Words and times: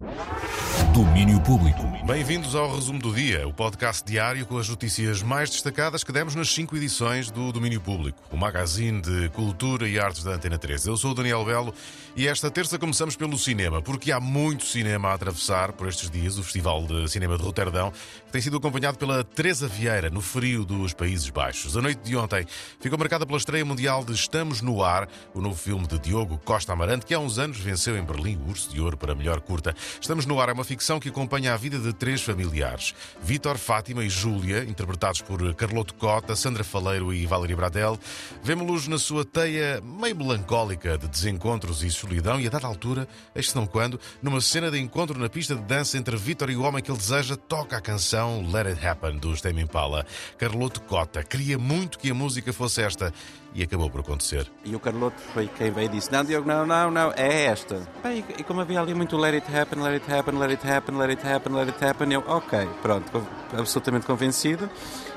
you 0.00 0.47
Domínio 0.92 1.40
Público. 1.40 1.82
Bem-vindos 2.04 2.54
ao 2.54 2.74
Resumo 2.74 2.98
do 2.98 3.14
Dia, 3.14 3.46
o 3.46 3.52
podcast 3.52 4.04
diário 4.04 4.44
com 4.44 4.58
as 4.58 4.68
notícias 4.68 5.22
mais 5.22 5.48
destacadas 5.48 6.02
que 6.02 6.10
demos 6.10 6.34
nas 6.34 6.48
cinco 6.50 6.76
edições 6.76 7.30
do 7.30 7.52
Domínio 7.52 7.80
Público, 7.80 8.18
o 8.30 8.36
magazine 8.36 9.00
de 9.00 9.28
cultura 9.30 9.88
e 9.88 9.98
artes 9.98 10.24
da 10.24 10.32
Antena 10.32 10.58
3. 10.58 10.86
Eu 10.86 10.96
sou 10.96 11.12
o 11.12 11.14
Daniel 11.14 11.44
Belo 11.44 11.72
e 12.16 12.26
esta 12.26 12.50
terça 12.50 12.78
começamos 12.78 13.14
pelo 13.16 13.38
cinema, 13.38 13.80
porque 13.80 14.10
há 14.10 14.18
muito 14.18 14.64
cinema 14.64 15.08
a 15.08 15.14
atravessar 15.14 15.72
por 15.72 15.88
estes 15.88 16.10
dias, 16.10 16.36
o 16.36 16.42
Festival 16.42 16.84
de 16.86 17.08
Cinema 17.08 17.36
de 17.38 17.44
Roterdão, 17.44 17.92
tem 18.32 18.40
sido 18.40 18.56
acompanhado 18.56 18.98
pela 18.98 19.22
Teresa 19.22 19.68
Vieira 19.68 20.10
no 20.10 20.20
frio 20.20 20.64
dos 20.64 20.92
Países 20.92 21.30
Baixos. 21.30 21.76
A 21.76 21.82
noite 21.82 22.00
de 22.00 22.16
ontem 22.16 22.44
ficou 22.80 22.98
marcada 22.98 23.24
pela 23.24 23.38
estreia 23.38 23.64
mundial 23.64 24.04
de 24.04 24.12
Estamos 24.12 24.60
no 24.60 24.82
Ar, 24.82 25.08
o 25.32 25.40
novo 25.40 25.56
filme 25.56 25.86
de 25.86 25.98
Diogo 25.98 26.38
Costa 26.38 26.72
Amarante, 26.72 27.06
que 27.06 27.14
há 27.14 27.18
uns 27.18 27.38
anos 27.38 27.58
venceu 27.58 27.96
em 27.96 28.04
Berlim 28.04 28.36
o 28.36 28.50
Urso 28.50 28.70
de 28.70 28.80
Ouro 28.80 28.96
para 28.96 29.14
melhor 29.14 29.40
curta. 29.40 29.74
Estamos 30.00 30.26
no 30.26 30.40
Ar 30.40 30.48
é 30.48 30.57
uma 30.58 30.64
ficção 30.64 30.98
que 30.98 31.08
acompanha 31.08 31.54
a 31.54 31.56
vida 31.56 31.78
de 31.78 31.92
três 31.92 32.20
familiares: 32.20 32.92
Vítor, 33.22 33.56
Fátima 33.56 34.04
e 34.04 34.08
Júlia, 34.08 34.64
interpretados 34.64 35.22
por 35.22 35.54
Carloto 35.54 35.94
Cota, 35.94 36.34
Sandra 36.34 36.64
Faleiro 36.64 37.14
e 37.14 37.24
Valéria 37.26 37.54
Bradel. 37.54 37.96
Vemo-los 38.42 38.88
na 38.88 38.98
sua 38.98 39.24
teia 39.24 39.80
meio 39.80 40.16
melancólica 40.16 40.98
de 40.98 41.06
desencontros 41.06 41.84
e 41.84 41.90
solidão, 41.90 42.40
e 42.40 42.46
a 42.48 42.50
dada 42.50 42.66
altura, 42.66 43.06
este 43.36 43.54
não 43.54 43.66
quando, 43.66 44.00
numa 44.20 44.40
cena 44.40 44.68
de 44.68 44.80
encontro 44.80 45.16
na 45.18 45.28
pista 45.28 45.54
de 45.54 45.62
dança 45.62 45.96
entre 45.96 46.16
Vítor 46.16 46.50
e 46.50 46.56
o 46.56 46.62
homem 46.62 46.82
que 46.82 46.90
ele 46.90 46.98
deseja, 46.98 47.36
toca 47.36 47.76
a 47.76 47.80
canção 47.80 48.42
Let 48.50 48.66
It 48.66 48.84
Happen 48.84 49.18
dos 49.18 49.40
Tame 49.40 49.62
Impala. 49.62 50.04
Carloto 50.36 50.80
Cota 50.82 51.22
queria 51.22 51.56
muito 51.56 52.00
que 52.00 52.10
a 52.10 52.14
música 52.14 52.52
fosse 52.52 52.82
esta 52.82 53.12
e 53.54 53.62
acabou 53.62 53.90
por 53.90 54.00
acontecer. 54.00 54.50
E 54.64 54.74
o 54.74 54.80
Carloto 54.80 55.20
foi 55.32 55.48
quem 55.48 55.70
veio 55.70 55.86
e 55.86 55.88
disse: 55.88 56.12
Não, 56.12 56.24
Diogo, 56.24 56.46
não, 56.46 56.66
não, 56.66 56.90
não, 56.90 57.12
é 57.12 57.46
esta. 57.46 57.88
Bem, 58.02 58.24
e 58.36 58.42
como 58.42 58.60
havia 58.60 58.80
ali 58.80 58.94
muito 58.94 59.16
Let 59.16 59.34
It 59.34 59.56
Happen, 59.56 59.82
Let 59.82 59.94
It 59.94 60.12
Happen, 60.12 60.38
Let 60.38 60.47
It 60.50 60.68
Happen, 60.68 60.98
Let 60.98 61.10
It 61.10 61.26
Happen, 61.26 61.54
Let 61.54 61.68
It 61.68 61.84
Happen, 61.84 62.12
eu, 62.12 62.22
ok, 62.26 62.68
pronto, 62.82 63.26
absolutamente 63.56 64.06
convencido. 64.06 64.68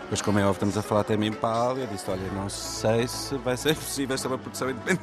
Mas 0.09 0.22
como 0.22 0.39
é 0.39 0.42
óbvio, 0.42 0.53
estamos 0.53 0.78
a 0.78 0.81
falar 0.81 1.02
até 1.02 1.14
em 1.14 1.25
eu 1.25 1.88
disse: 1.88 2.11
Olha, 2.11 2.30
não 2.33 2.50
sei 2.50 3.08
se 3.08 3.36
vai 3.38 3.55
ser 3.55 3.75
possível 3.78 4.14
esta 4.14 4.28
é 4.28 4.31
uma 4.31 4.38
produção 4.38 4.70
independente. 4.70 5.02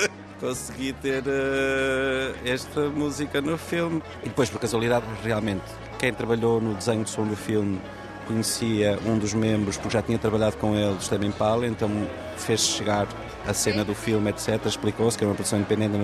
Consegui 0.40 0.94
ter 0.94 1.22
uh, 1.22 2.34
esta 2.46 2.88
música 2.88 3.42
no 3.42 3.58
filme. 3.58 4.02
E 4.22 4.28
depois, 4.30 4.48
por 4.48 4.58
casualidade, 4.58 5.04
realmente, 5.22 5.64
quem 5.98 6.14
trabalhou 6.14 6.58
no 6.58 6.74
desenho 6.74 7.04
de 7.04 7.10
som 7.10 7.26
do 7.26 7.36
filme 7.36 7.78
conhecia 8.26 8.98
um 9.04 9.18
dos 9.18 9.34
membros, 9.34 9.76
porque 9.76 9.92
já 9.92 10.02
tinha 10.02 10.18
trabalhado 10.18 10.56
com 10.56 10.74
ele, 10.74 10.96
Stephen 11.00 11.32
Paulo, 11.32 11.66
então 11.66 11.90
fez 12.36 12.60
chegar 12.60 13.06
a 13.50 13.54
cena 13.54 13.84
do 13.84 13.94
filme, 13.94 14.30
etc. 14.30 14.64
Explicou-se 14.64 15.18
que 15.18 15.24
era 15.24 15.30
uma 15.30 15.34
produção 15.34 15.58
independente, 15.58 15.96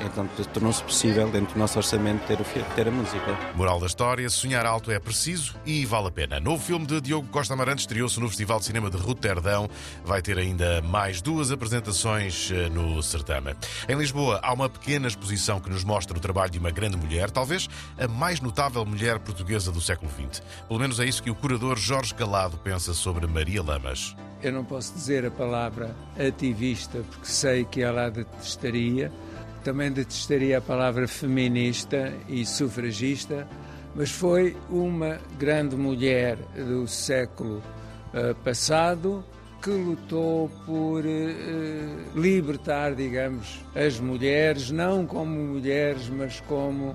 então 0.00 0.26
tornou-se 0.52 0.82
possível, 0.82 1.28
dentro 1.28 1.54
do 1.54 1.58
nosso 1.58 1.78
orçamento, 1.78 2.24
ter, 2.26 2.40
o, 2.40 2.44
ter 2.74 2.88
a 2.88 2.90
música. 2.90 3.38
Moral 3.54 3.80
da 3.80 3.86
história: 3.86 4.28
sonhar 4.30 4.64
alto 4.64 4.90
é 4.90 4.98
preciso 4.98 5.56
e 5.66 5.84
vale 5.84 6.08
a 6.08 6.10
pena. 6.10 6.40
Novo 6.40 6.62
filme 6.62 6.86
de 6.86 7.00
Diogo 7.00 7.28
Costa 7.28 7.54
Amarante 7.54 7.80
estreou-se 7.80 8.18
no 8.20 8.28
Festival 8.28 8.60
de 8.60 8.66
Cinema 8.66 8.90
de 8.90 8.96
Roterdão. 8.96 9.68
Vai 10.04 10.22
ter 10.22 10.38
ainda 10.38 10.80
mais 10.82 11.20
duas 11.20 11.50
apresentações 11.50 12.50
eh, 12.52 12.68
no 12.68 13.02
certame. 13.02 13.54
Em 13.88 13.96
Lisboa, 13.96 14.40
há 14.42 14.52
uma 14.52 14.68
pequena 14.68 15.08
exposição 15.08 15.60
que 15.60 15.70
nos 15.70 15.84
mostra 15.84 16.16
o 16.16 16.20
trabalho 16.20 16.50
de 16.50 16.58
uma 16.58 16.70
grande 16.70 16.96
mulher, 16.96 17.30
talvez 17.30 17.68
a 17.98 18.06
mais 18.06 18.40
notável 18.40 18.84
mulher 18.84 19.18
portuguesa 19.18 19.72
do 19.72 19.80
século 19.80 20.10
XX. 20.10 20.42
Pelo 20.66 20.80
menos 20.80 21.00
é 21.00 21.04
isso 21.04 21.22
que 21.22 21.30
o 21.30 21.34
curador 21.34 21.76
Jorge 21.76 22.14
Calado 22.14 22.56
pensa 22.58 22.94
sobre 22.94 23.26
Maria 23.26 23.62
Lamas. 23.62 24.14
Eu 24.42 24.52
não 24.52 24.64
posso 24.64 24.94
dizer 24.94 25.26
a 25.26 25.30
palavra 25.30 25.94
ativista 26.16 27.00
porque 27.10 27.26
sei 27.26 27.64
que 27.64 27.82
ela 27.82 28.08
detestaria. 28.08 29.10
Também 29.64 29.90
detestaria 29.90 30.58
a 30.58 30.60
palavra 30.60 31.08
feminista 31.08 32.12
e 32.28 32.46
sufragista, 32.46 33.46
mas 33.94 34.10
foi 34.10 34.56
uma 34.70 35.18
grande 35.38 35.74
mulher 35.74 36.38
do 36.56 36.86
século 36.86 37.62
uh, 38.14 38.34
passado 38.44 39.24
que 39.60 39.70
lutou 39.70 40.48
por 40.64 41.04
uh, 41.04 42.18
libertar, 42.20 42.94
digamos, 42.94 43.60
as 43.74 43.98
mulheres, 43.98 44.70
não 44.70 45.04
como 45.04 45.32
mulheres, 45.32 46.08
mas 46.08 46.40
como 46.42 46.94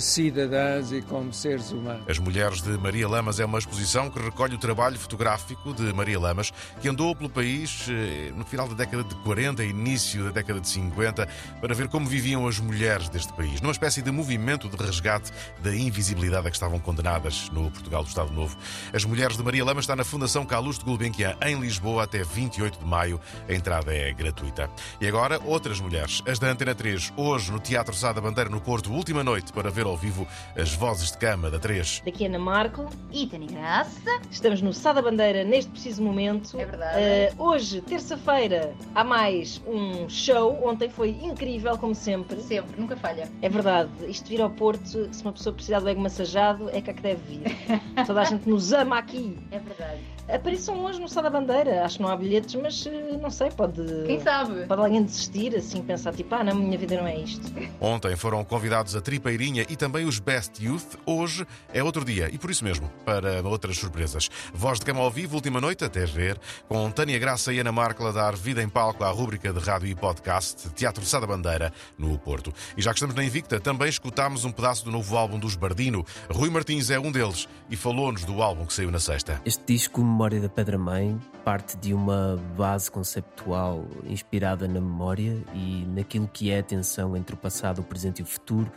cidadãs 0.00 0.92
e 0.92 1.02
como 1.02 1.32
seres 1.32 1.70
humanos. 1.70 2.04
As 2.08 2.18
Mulheres 2.18 2.62
de 2.62 2.70
Maria 2.78 3.08
Lamas 3.08 3.38
é 3.40 3.44
uma 3.44 3.58
exposição 3.58 4.10
que 4.10 4.18
recolhe 4.18 4.54
o 4.54 4.58
trabalho 4.58 4.98
fotográfico 4.98 5.74
de 5.74 5.92
Maria 5.92 6.18
Lamas, 6.18 6.52
que 6.80 6.88
andou 6.88 7.14
pelo 7.14 7.28
país 7.28 7.86
eh, 7.88 8.32
no 8.34 8.44
final 8.44 8.68
da 8.68 8.74
década 8.74 9.04
de 9.04 9.14
40 9.16 9.64
e 9.64 9.70
início 9.70 10.24
da 10.24 10.30
década 10.30 10.60
de 10.60 10.68
50 10.68 11.28
para 11.60 11.74
ver 11.74 11.88
como 11.88 12.06
viviam 12.06 12.46
as 12.46 12.58
mulheres 12.58 13.08
deste 13.08 13.32
país, 13.32 13.60
numa 13.60 13.72
espécie 13.72 14.02
de 14.02 14.10
movimento 14.10 14.68
de 14.68 14.76
resgate 14.76 15.30
da 15.62 15.74
invisibilidade 15.74 16.46
a 16.46 16.50
que 16.50 16.56
estavam 16.56 16.78
condenadas 16.78 17.50
no 17.50 17.70
Portugal 17.70 18.02
do 18.02 18.08
Estado 18.08 18.32
Novo. 18.32 18.56
As 18.92 19.04
Mulheres 19.04 19.36
de 19.36 19.42
Maria 19.42 19.64
Lamas 19.64 19.84
está 19.84 19.94
na 19.94 20.04
Fundação 20.04 20.44
Carlos 20.46 20.78
de 20.78 20.84
Gulbenkian, 20.84 21.36
em 21.42 21.58
Lisboa, 21.60 22.04
até 22.04 22.22
28 22.22 22.78
de 22.78 22.84
maio. 22.84 23.20
A 23.48 23.52
entrada 23.52 23.94
é 23.94 24.12
gratuita. 24.12 24.70
E 25.00 25.06
agora, 25.06 25.40
outras 25.44 25.80
mulheres. 25.80 26.22
As 26.26 26.38
da 26.38 26.48
Antena 26.48 26.74
3, 26.74 27.12
hoje 27.16 27.52
no 27.52 27.60
Teatro 27.60 27.94
Sá 27.94 28.12
da 28.12 28.20
Bandeira, 28.20 28.50
no 28.50 28.60
Porto, 28.60 28.92
última 28.92 29.22
noite 29.22 29.52
para 29.52 29.70
ver 29.74 29.86
ao 29.86 29.96
vivo 29.96 30.26
as 30.56 30.72
vozes 30.72 31.10
de 31.10 31.18
cama 31.18 31.50
da 31.50 31.58
3. 31.58 32.02
Daqui 32.04 32.24
Ana 32.26 32.38
Marco. 32.38 32.88
E 33.12 33.26
Tânia 33.26 33.48
Graça. 33.48 34.20
Estamos 34.30 34.62
no 34.62 34.72
Sá 34.72 34.92
da 34.92 35.02
Bandeira 35.02 35.44
neste 35.44 35.70
preciso 35.70 36.02
momento. 36.02 36.58
É 36.58 36.64
verdade. 36.64 36.98
Uh, 37.36 37.42
hoje, 37.42 37.80
terça-feira, 37.80 38.74
há 38.94 39.02
mais 39.02 39.60
um 39.66 40.08
show. 40.08 40.58
Ontem 40.66 40.88
foi 40.88 41.10
incrível, 41.10 41.76
como 41.76 41.94
sempre. 41.94 42.40
Sempre, 42.40 42.80
nunca 42.80 42.96
falha. 42.96 43.28
É 43.42 43.48
verdade. 43.48 43.90
Isto 44.08 44.28
vir 44.28 44.40
ao 44.40 44.50
Porto, 44.50 45.08
se 45.12 45.22
uma 45.22 45.32
pessoa 45.32 45.52
precisar 45.52 45.80
do 45.80 45.88
ego 45.88 46.00
massajado, 46.00 46.70
é 46.70 46.80
cá 46.80 46.92
que 46.92 47.02
deve 47.02 47.20
vir. 47.38 47.56
Toda 48.06 48.20
a 48.20 48.24
gente 48.24 48.48
nos 48.48 48.72
ama 48.72 48.98
aqui. 48.98 49.38
É 49.50 49.58
verdade. 49.58 50.13
Apareçam 50.28 50.82
hoje 50.84 50.98
no 51.00 51.08
Sá 51.08 51.20
da 51.20 51.28
Bandeira. 51.28 51.84
Acho 51.84 51.98
que 51.98 52.02
não 52.02 52.08
há 52.08 52.16
bilhetes, 52.16 52.54
mas 52.54 52.86
eh, 52.86 53.18
não 53.20 53.30
sei, 53.30 53.50
pode. 53.50 53.82
Quem 54.06 54.20
sabe? 54.20 54.66
Pode 54.66 54.80
alguém 54.80 55.02
desistir, 55.04 55.54
assim, 55.54 55.82
pensar 55.82 56.14
tipo, 56.14 56.34
ah, 56.34 56.42
não, 56.42 56.54
minha 56.54 56.78
vida 56.78 56.96
não 56.96 57.06
é 57.06 57.18
isto. 57.18 57.52
Ontem 57.80 58.16
foram 58.16 58.42
convidados 58.42 58.96
a 58.96 59.00
Tripeirinha 59.00 59.66
e 59.68 59.76
também 59.76 60.06
os 60.06 60.18
Best 60.18 60.64
Youth. 60.64 60.96
Hoje 61.04 61.46
é 61.72 61.82
outro 61.82 62.04
dia 62.04 62.30
e 62.32 62.38
por 62.38 62.50
isso 62.50 62.64
mesmo, 62.64 62.90
para 63.04 63.46
outras 63.46 63.76
surpresas. 63.76 64.30
Voz 64.54 64.78
de 64.78 64.86
cama 64.86 65.00
ao 65.00 65.10
vivo, 65.10 65.34
última 65.34 65.60
noite, 65.60 65.84
até 65.84 66.06
ver, 66.06 66.38
com 66.68 66.90
Tânia 66.90 67.18
Graça 67.18 67.52
e 67.52 67.58
Ana 67.58 67.72
Marco 67.72 68.06
a 68.06 68.12
dar 68.12 68.34
vida 68.34 68.62
em 68.62 68.68
palco 68.68 69.04
à 69.04 69.10
rúbrica 69.10 69.52
de 69.52 69.60
rádio 69.60 69.88
e 69.88 69.94
podcast 69.94 70.70
Teatro 70.70 71.04
Sá 71.04 71.20
da 71.20 71.26
Bandeira, 71.26 71.70
no 71.98 72.18
Porto. 72.18 72.52
E 72.76 72.82
já 72.82 72.90
que 72.92 72.96
estamos 72.96 73.14
na 73.14 73.24
Invicta, 73.24 73.60
também 73.60 73.88
escutámos 73.88 74.44
um 74.46 74.52
pedaço 74.52 74.86
do 74.86 74.90
novo 74.90 75.16
álbum 75.16 75.38
dos 75.38 75.54
Bardino. 75.54 76.04
Rui 76.30 76.48
Martins 76.48 76.88
é 76.88 76.98
um 76.98 77.12
deles 77.12 77.46
e 77.68 77.76
falou-nos 77.76 78.24
do 78.24 78.42
álbum 78.42 78.64
que 78.64 78.72
saiu 78.72 78.90
na 78.90 78.98
sexta. 78.98 79.40
Este 79.44 79.62
disco 79.66 80.13
Memória 80.14 80.40
da 80.40 80.48
Pedra 80.48 80.78
Mãe 80.78 81.20
parte 81.44 81.76
de 81.76 81.92
uma 81.92 82.40
base 82.56 82.88
conceptual 82.88 83.84
inspirada 84.06 84.68
na 84.68 84.74
memória 84.74 85.36
e 85.52 85.84
naquilo 85.88 86.30
que 86.32 86.52
é 86.52 86.60
a 86.60 86.62
tensão 86.62 87.16
entre 87.16 87.34
o 87.34 87.36
passado, 87.36 87.80
o 87.80 87.82
presente 87.82 88.20
e 88.20 88.22
o 88.22 88.24
futuro, 88.24 88.70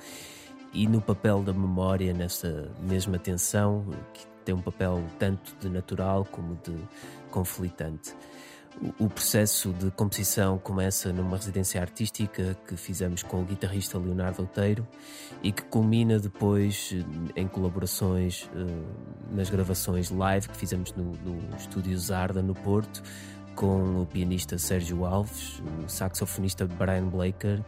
e 0.73 0.87
no 0.87 0.99
papel 0.99 1.43
da 1.43 1.53
memória 1.53 2.11
nessa 2.11 2.71
mesma 2.81 3.19
tensão, 3.19 3.85
que 4.15 4.25
tem 4.43 4.55
um 4.55 4.61
papel 4.63 4.99
tanto 5.19 5.55
de 5.59 5.69
natural 5.69 6.25
como 6.25 6.57
de 6.63 6.75
conflitante. 7.29 8.15
O 8.99 9.09
processo 9.09 9.73
de 9.73 9.89
composição 9.91 10.59
começa 10.59 11.11
numa 11.11 11.35
residência 11.35 11.81
artística 11.81 12.55
que 12.67 12.77
fizemos 12.77 13.23
com 13.23 13.41
o 13.41 13.43
guitarrista 13.43 13.97
Leonardo 13.97 14.43
Outeiro 14.43 14.87
e 15.41 15.51
que 15.51 15.63
culmina 15.63 16.19
depois 16.19 16.93
em 17.35 17.47
colaborações 17.47 18.47
nas 19.31 19.49
gravações 19.49 20.11
live 20.11 20.47
que 20.47 20.55
fizemos 20.55 20.93
no, 20.93 21.13
no 21.13 21.55
estúdio 21.57 21.97
Zarda, 21.97 22.43
no 22.43 22.53
Porto, 22.53 23.01
com 23.57 24.03
o 24.03 24.05
pianista 24.05 24.55
Sérgio 24.59 25.03
Alves, 25.03 25.63
o 25.83 25.89
saxofonista 25.89 26.65
Brian 26.65 27.07
Blaker 27.07 27.59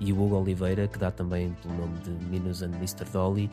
e 0.00 0.12
o 0.12 0.20
Hugo 0.20 0.34
Oliveira, 0.34 0.88
que 0.88 0.98
dá 0.98 1.12
também 1.12 1.56
pelo 1.62 1.74
nome 1.74 1.98
de 2.00 2.10
Minus 2.26 2.62
and 2.62 2.72
Mr. 2.72 3.04
Dolly, 3.12 3.48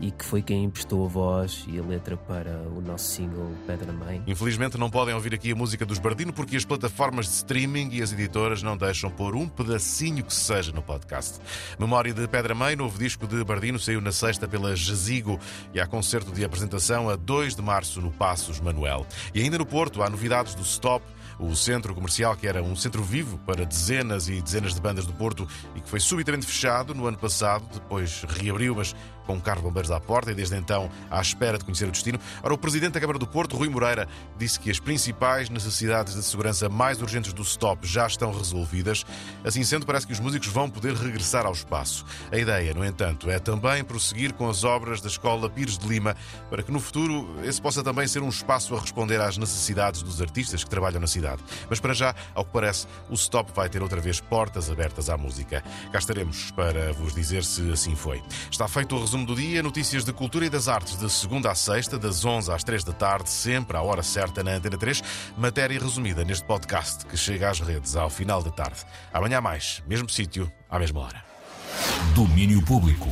e 0.00 0.10
que 0.10 0.24
foi 0.24 0.40
quem 0.40 0.64
emprestou 0.64 1.04
a 1.04 1.08
voz 1.08 1.66
e 1.68 1.78
a 1.78 1.82
letra 1.82 2.16
para 2.16 2.50
o 2.74 2.80
nosso 2.80 3.12
single 3.12 3.52
Pedra 3.66 3.92
Mãe. 3.92 4.22
Infelizmente 4.26 4.78
não 4.78 4.88
podem 4.88 5.14
ouvir 5.14 5.34
aqui 5.34 5.52
a 5.52 5.54
música 5.54 5.84
dos 5.84 5.98
Bardino 5.98 6.32
porque 6.32 6.56
as 6.56 6.64
plataformas 6.64 7.26
de 7.26 7.32
streaming 7.32 7.90
e 7.92 8.02
as 8.02 8.10
editoras 8.10 8.62
não 8.62 8.74
deixam 8.74 9.10
pôr 9.10 9.36
um 9.36 9.46
pedacinho 9.46 10.24
que 10.24 10.32
seja 10.32 10.72
no 10.72 10.82
podcast. 10.82 11.38
Memória 11.78 12.14
de 12.14 12.26
Pedra 12.26 12.54
Mãe, 12.54 12.74
novo 12.74 12.98
disco 12.98 13.26
de 13.26 13.44
Bardino, 13.44 13.78
saiu 13.78 14.00
na 14.00 14.12
sexta 14.12 14.48
pela 14.48 14.74
Jazigo 14.74 15.38
e 15.74 15.80
há 15.80 15.86
concerto 15.86 16.32
de 16.32 16.42
apresentação 16.42 17.10
a 17.10 17.16
2 17.16 17.54
de 17.54 17.60
março 17.60 18.00
no 18.00 18.10
Passos 18.10 18.60
Manuel. 18.60 19.06
E 19.34 19.42
ainda 19.42 19.58
no 19.58 19.66
Porto 19.66 20.02
há 20.02 20.08
novidades 20.08 20.54
do 20.54 20.62
Stop 20.62 21.04
O 21.38 21.54
centro 21.54 21.94
comercial, 21.94 22.36
que 22.36 22.46
era 22.46 22.62
um 22.62 22.76
centro 22.76 23.02
vivo 23.02 23.38
para 23.38 23.64
dezenas 23.64 24.28
e 24.28 24.40
dezenas 24.40 24.74
de 24.74 24.80
bandas 24.80 25.06
do 25.06 25.12
Porto 25.12 25.48
e 25.74 25.80
que 25.80 25.88
foi 25.88 26.00
subitamente 26.00 26.46
fechado 26.46 26.94
no 26.94 27.06
ano 27.06 27.18
passado, 27.18 27.64
depois 27.72 28.24
reabriu, 28.28 28.74
mas 28.74 28.94
com 29.26 29.34
um 29.34 29.40
carro 29.40 29.58
de 29.58 29.64
bombeiros 29.64 29.90
à 29.90 30.00
porta 30.00 30.30
e 30.30 30.34
desde 30.34 30.56
então 30.56 30.90
à 31.10 31.20
espera 31.20 31.58
de 31.58 31.64
conhecer 31.64 31.88
o 31.88 31.90
destino. 31.90 32.18
Ora, 32.42 32.54
o 32.54 32.58
presidente 32.58 32.92
da 32.92 33.00
Câmara 33.00 33.18
do 33.18 33.26
Porto, 33.26 33.56
Rui 33.56 33.68
Moreira, 33.68 34.08
disse 34.38 34.58
que 34.58 34.70
as 34.70 34.78
principais 34.78 35.48
necessidades 35.48 36.14
de 36.14 36.22
segurança 36.22 36.68
mais 36.68 37.00
urgentes 37.00 37.32
do 37.32 37.42
stop 37.42 37.86
já 37.86 38.06
estão 38.06 38.32
resolvidas. 38.32 39.04
Assim 39.44 39.64
sendo, 39.64 39.86
parece 39.86 40.06
que 40.06 40.12
os 40.12 40.20
músicos 40.20 40.48
vão 40.48 40.68
poder 40.68 40.94
regressar 40.94 41.46
ao 41.46 41.52
espaço. 41.52 42.04
A 42.30 42.36
ideia, 42.38 42.74
no 42.74 42.84
entanto, 42.84 43.30
é 43.30 43.38
também 43.38 43.82
prosseguir 43.84 44.32
com 44.32 44.48
as 44.48 44.64
obras 44.64 45.00
da 45.00 45.08
Escola 45.08 45.48
Pires 45.48 45.78
de 45.78 45.86
Lima 45.86 46.16
para 46.50 46.62
que 46.62 46.72
no 46.72 46.80
futuro 46.80 47.36
esse 47.42 47.60
possa 47.60 47.82
também 47.82 48.06
ser 48.06 48.22
um 48.22 48.28
espaço 48.28 48.74
a 48.76 48.80
responder 48.80 49.20
às 49.20 49.36
necessidades 49.36 50.02
dos 50.02 50.20
artistas 50.20 50.64
que 50.64 50.70
trabalham 50.70 51.00
na 51.00 51.06
cidade. 51.06 51.42
Mas 51.68 51.80
para 51.80 51.94
já, 51.94 52.14
ao 52.34 52.44
que 52.44 52.52
parece, 52.52 52.86
o 53.08 53.14
stop 53.14 53.52
vai 53.54 53.68
ter 53.68 53.82
outra 53.82 54.00
vez 54.00 54.20
portas 54.20 54.70
abertas 54.70 55.08
à 55.08 55.16
música. 55.16 55.62
Cá 55.92 55.98
estaremos 55.98 56.50
para 56.52 56.92
vos 56.92 57.14
dizer 57.14 57.44
se 57.44 57.70
assim 57.70 57.94
foi. 57.94 58.22
Está 58.50 58.66
feito 58.68 58.96
o 58.96 58.98
resumo 59.14 59.26
do 59.26 59.36
dia, 59.36 59.62
notícias 59.62 60.04
de 60.04 60.12
cultura 60.12 60.44
e 60.44 60.50
das 60.50 60.66
artes 60.66 60.96
de 60.96 61.08
segunda 61.08 61.48
a 61.48 61.54
sexta, 61.54 61.96
das 61.96 62.24
11 62.24 62.50
às 62.50 62.64
3 62.64 62.82
da 62.82 62.92
tarde, 62.92 63.30
sempre 63.30 63.76
à 63.76 63.82
hora 63.82 64.02
certa 64.02 64.42
na 64.42 64.50
Antena 64.52 64.76
3. 64.76 65.02
Matéria 65.38 65.78
resumida 65.78 66.24
neste 66.24 66.44
podcast 66.44 67.06
que 67.06 67.16
chega 67.16 67.48
às 67.48 67.60
redes 67.60 67.94
ao 67.94 68.10
final 68.10 68.42
da 68.42 68.50
tarde. 68.50 68.80
Amanhã 69.12 69.40
mais, 69.40 69.84
mesmo 69.86 70.08
sítio, 70.08 70.50
à 70.68 70.80
mesma 70.80 70.98
hora. 70.98 71.24
Domínio 72.16 72.60
Público. 72.62 73.08